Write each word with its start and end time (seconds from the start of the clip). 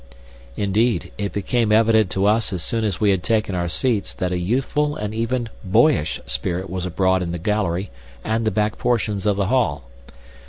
Indeed, 0.57 1.11
it 1.19 1.31
became 1.31 1.71
evident 1.71 2.09
to 2.09 2.25
us 2.25 2.51
as 2.51 2.63
soon 2.63 2.83
as 2.83 2.99
we 2.99 3.11
had 3.11 3.21
taken 3.21 3.53
our 3.53 3.67
seats 3.67 4.15
that 4.15 4.31
a 4.31 4.37
youthful 4.39 4.95
and 4.95 5.13
even 5.13 5.47
boyish 5.63 6.19
spirit 6.25 6.71
was 6.71 6.87
abroad 6.87 7.21
in 7.21 7.31
the 7.31 7.37
gallery 7.37 7.91
and 8.23 8.43
the 8.43 8.49
back 8.49 8.79
portions 8.79 9.27
of 9.27 9.35
the 9.37 9.45
hall. 9.45 9.83